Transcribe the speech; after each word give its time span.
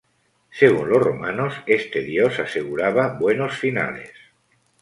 Según 0.49 0.89
los 0.89 0.97
romanos, 0.99 1.53
este 1.67 2.01
dios 2.01 2.39
aseguraba 2.39 3.19
buenos 3.19 3.53
finales. 3.55 4.09